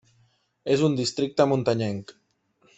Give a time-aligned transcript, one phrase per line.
[0.77, 2.19] És un districte muntanyenc.